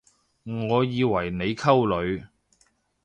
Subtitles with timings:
[0.69, 2.23] 我以為你溝女